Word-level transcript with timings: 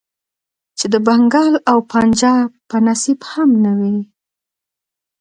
چې 0.77 0.85
د 0.93 0.95
بنګال 1.07 1.53
او 1.71 1.77
پنجاب 1.91 2.49
په 2.69 2.77
نصيب 2.85 3.19
هم 3.31 3.49
نه 3.63 3.71
وې. 3.79 3.97